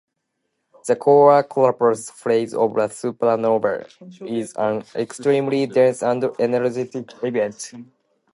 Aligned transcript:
The 0.87 0.95
core 0.95 1.43
collapse 1.43 2.09
phase 2.09 2.55
of 2.55 2.71
a 2.71 2.87
supernova 2.89 3.87
is 4.27 4.51
an 4.57 4.83
extremely 4.95 5.67
dense 5.67 6.01
and 6.01 6.23
energetic 6.39 7.07
event. 7.23 7.71